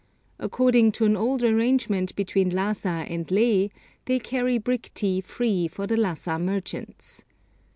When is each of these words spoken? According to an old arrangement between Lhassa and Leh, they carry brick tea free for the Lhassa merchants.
According 0.39 0.93
to 0.93 1.05
an 1.05 1.15
old 1.15 1.43
arrangement 1.43 2.15
between 2.15 2.49
Lhassa 2.49 3.05
and 3.07 3.29
Leh, 3.29 3.67
they 4.05 4.17
carry 4.17 4.57
brick 4.57 4.89
tea 4.95 5.21
free 5.21 5.67
for 5.67 5.85
the 5.85 5.95
Lhassa 5.95 6.39
merchants. 6.41 7.23